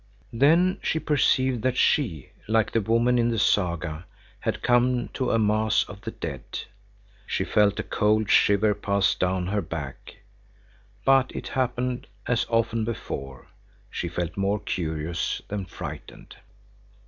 [0.33, 4.07] Then she perceived that she, like the woman in the saga,
[4.39, 6.41] had come to a mass of the dead.
[7.27, 10.15] She felt a cold shiver pass down her back,
[11.05, 13.45] but it happened, as often before,
[13.91, 16.35] she felt more curious than frightened.